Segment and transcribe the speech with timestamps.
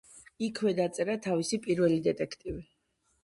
[0.45, 2.65] იქვე დაწერა თავისი პირველი დეტექტივი.